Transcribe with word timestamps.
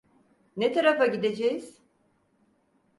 Ne 0.57 0.73
tarafa 0.73 1.05
gideceğiz? 1.05 1.77